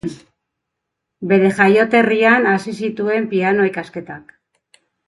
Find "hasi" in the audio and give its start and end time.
2.55-2.77